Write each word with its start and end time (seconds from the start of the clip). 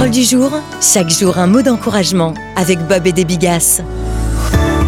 Parole 0.00 0.14
du 0.14 0.22
jour, 0.22 0.50
chaque 0.80 1.10
jour 1.10 1.36
un 1.36 1.46
mot 1.46 1.60
d'encouragement 1.60 2.32
avec 2.56 2.78
Bob 2.88 3.06
et 3.06 3.12
des 3.12 3.26
Bigas. 3.26 3.82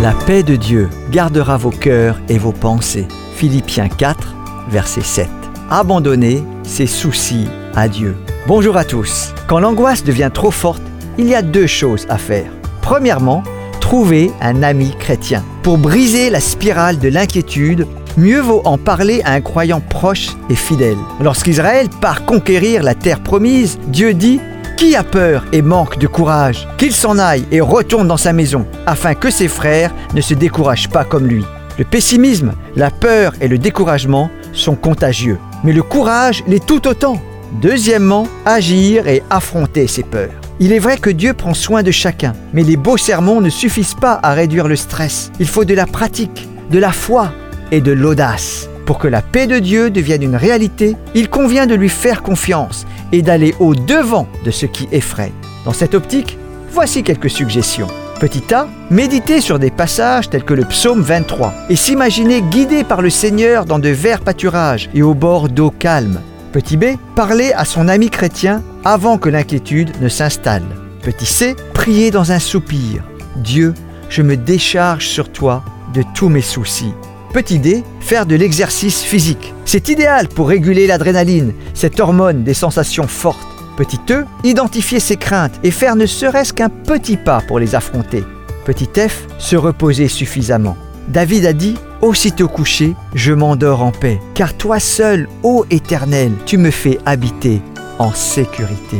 La 0.00 0.12
paix 0.12 0.42
de 0.42 0.56
Dieu 0.56 0.88
gardera 1.10 1.58
vos 1.58 1.68
cœurs 1.68 2.18
et 2.30 2.38
vos 2.38 2.52
pensées. 2.52 3.06
Philippiens 3.34 3.90
4, 3.90 4.34
verset 4.70 5.02
7. 5.02 5.28
Abandonnez 5.68 6.42
ses 6.62 6.86
soucis 6.86 7.46
à 7.74 7.88
Dieu. 7.88 8.16
Bonjour 8.46 8.78
à 8.78 8.86
tous. 8.86 9.34
Quand 9.48 9.60
l'angoisse 9.60 10.02
devient 10.02 10.30
trop 10.32 10.50
forte, 10.50 10.80
il 11.18 11.28
y 11.28 11.34
a 11.34 11.42
deux 11.42 11.66
choses 11.66 12.06
à 12.08 12.16
faire. 12.16 12.50
Premièrement, 12.80 13.42
trouver 13.82 14.32
un 14.40 14.62
ami 14.62 14.94
chrétien. 14.98 15.44
Pour 15.62 15.76
briser 15.76 16.30
la 16.30 16.40
spirale 16.40 16.98
de 16.98 17.10
l'inquiétude, 17.10 17.86
mieux 18.16 18.40
vaut 18.40 18.62
en 18.64 18.78
parler 18.78 19.20
à 19.26 19.32
un 19.32 19.42
croyant 19.42 19.80
proche 19.80 20.28
et 20.48 20.56
fidèle. 20.56 20.96
Lorsqu'Israël 21.20 21.90
part 22.00 22.24
conquérir 22.24 22.82
la 22.82 22.94
terre 22.94 23.20
promise, 23.22 23.78
Dieu 23.88 24.14
dit 24.14 24.40
qui 24.82 24.96
a 24.96 25.04
peur 25.04 25.44
et 25.52 25.62
manque 25.62 25.96
de 25.98 26.08
courage 26.08 26.66
Qu'il 26.76 26.92
s'en 26.92 27.16
aille 27.16 27.44
et 27.52 27.60
retourne 27.60 28.08
dans 28.08 28.16
sa 28.16 28.32
maison, 28.32 28.66
afin 28.84 29.14
que 29.14 29.30
ses 29.30 29.46
frères 29.46 29.94
ne 30.12 30.20
se 30.20 30.34
découragent 30.34 30.88
pas 30.88 31.04
comme 31.04 31.28
lui. 31.28 31.44
Le 31.78 31.84
pessimisme, 31.84 32.54
la 32.74 32.90
peur 32.90 33.32
et 33.40 33.46
le 33.46 33.58
découragement 33.58 34.28
sont 34.52 34.74
contagieux, 34.74 35.38
mais 35.62 35.72
le 35.72 35.84
courage 35.84 36.42
l'est 36.48 36.66
tout 36.66 36.88
autant. 36.88 37.22
Deuxièmement, 37.60 38.26
agir 38.44 39.06
et 39.06 39.22
affronter 39.30 39.86
ses 39.86 40.02
peurs. 40.02 40.32
Il 40.58 40.72
est 40.72 40.80
vrai 40.80 40.98
que 40.98 41.10
Dieu 41.10 41.32
prend 41.32 41.54
soin 41.54 41.84
de 41.84 41.92
chacun, 41.92 42.32
mais 42.52 42.64
les 42.64 42.76
beaux 42.76 42.96
sermons 42.96 43.40
ne 43.40 43.50
suffisent 43.50 43.94
pas 43.94 44.18
à 44.20 44.34
réduire 44.34 44.66
le 44.66 44.74
stress. 44.74 45.30
Il 45.38 45.46
faut 45.46 45.64
de 45.64 45.74
la 45.74 45.86
pratique, 45.86 46.48
de 46.72 46.80
la 46.80 46.90
foi 46.90 47.30
et 47.70 47.80
de 47.80 47.92
l'audace. 47.92 48.68
Pour 48.84 48.98
que 48.98 49.06
la 49.06 49.22
paix 49.22 49.46
de 49.46 49.60
Dieu 49.60 49.90
devienne 49.90 50.24
une 50.24 50.34
réalité, 50.34 50.96
il 51.14 51.30
convient 51.30 51.68
de 51.68 51.76
lui 51.76 51.88
faire 51.88 52.20
confiance 52.20 52.84
et 53.12 53.22
d'aller 53.22 53.54
au-devant 53.60 54.26
de 54.44 54.50
ce 54.50 54.66
qui 54.66 54.88
effraie. 54.90 55.32
Dans 55.64 55.72
cette 55.72 55.94
optique, 55.94 56.38
voici 56.70 57.02
quelques 57.02 57.30
suggestions. 57.30 57.88
Petit 58.20 58.54
A, 58.54 58.68
méditer 58.90 59.40
sur 59.40 59.58
des 59.58 59.70
passages 59.70 60.30
tels 60.30 60.44
que 60.44 60.54
le 60.54 60.64
psaume 60.64 61.00
23 61.02 61.52
et 61.68 61.76
s'imaginer 61.76 62.40
guidé 62.40 62.84
par 62.84 63.02
le 63.02 63.10
Seigneur 63.10 63.64
dans 63.64 63.78
de 63.78 63.88
verts 63.88 64.20
pâturages 64.20 64.88
et 64.94 65.02
au 65.02 65.14
bord 65.14 65.48
d'eau 65.48 65.70
calme. 65.70 66.20
Petit 66.52 66.76
B, 66.76 66.84
parler 67.16 67.52
à 67.52 67.64
son 67.64 67.88
ami 67.88 68.10
chrétien 68.10 68.62
avant 68.84 69.18
que 69.18 69.28
l'inquiétude 69.28 69.90
ne 70.00 70.08
s'installe. 70.08 70.66
Petit 71.02 71.26
C, 71.26 71.56
prier 71.74 72.10
dans 72.10 72.30
un 72.30 72.38
soupir. 72.38 73.02
Dieu, 73.36 73.74
je 74.08 74.22
me 74.22 74.36
décharge 74.36 75.08
sur 75.08 75.32
toi 75.32 75.64
de 75.94 76.04
tous 76.14 76.28
mes 76.28 76.42
soucis. 76.42 76.94
Petit 77.32 77.58
D, 77.58 77.82
faire 78.00 78.26
de 78.26 78.34
l'exercice 78.34 79.00
physique. 79.00 79.54
C'est 79.64 79.88
idéal 79.88 80.28
pour 80.28 80.48
réguler 80.48 80.86
l'adrénaline, 80.86 81.54
cette 81.72 81.98
hormone 81.98 82.44
des 82.44 82.52
sensations 82.52 83.06
fortes. 83.06 83.48
Petit 83.78 84.00
E, 84.10 84.26
identifier 84.44 85.00
ses 85.00 85.16
craintes 85.16 85.58
et 85.64 85.70
faire 85.70 85.96
ne 85.96 86.04
serait-ce 86.04 86.52
qu'un 86.52 86.68
petit 86.68 87.16
pas 87.16 87.40
pour 87.48 87.58
les 87.58 87.74
affronter. 87.74 88.22
Petit 88.66 88.88
F, 88.96 89.26
se 89.38 89.56
reposer 89.56 90.08
suffisamment. 90.08 90.76
David 91.08 91.46
a 91.46 91.54
dit 91.54 91.76
Aussitôt 92.02 92.48
couché, 92.48 92.94
je 93.14 93.32
m'endors 93.32 93.82
en 93.82 93.92
paix, 93.92 94.20
car 94.34 94.54
toi 94.54 94.78
seul, 94.78 95.26
ô 95.42 95.64
Éternel, 95.70 96.32
tu 96.44 96.58
me 96.58 96.70
fais 96.70 96.98
habiter 97.06 97.62
en 97.98 98.12
sécurité. 98.12 98.98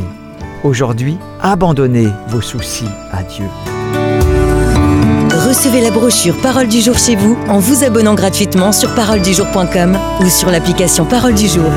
Aujourd'hui, 0.63 1.17
abandonnez 1.39 2.07
vos 2.29 2.41
soucis 2.41 2.89
à 3.11 3.21
Dieu. 3.21 3.45
Recevez 5.63 5.79
la 5.79 5.91
brochure 5.91 6.35
Parole 6.41 6.67
du 6.67 6.81
jour 6.81 6.97
chez 6.97 7.15
vous 7.15 7.37
en 7.47 7.57
vous 7.57 7.85
abonnant 7.85 8.15
gratuitement 8.15 8.73
sur 8.73 8.93
paroledujour.com 8.95 9.97
ou 10.19 10.27
sur 10.27 10.51
l'application 10.51 11.05
Parole 11.05 11.35
du 11.35 11.47
jour. 11.47 11.71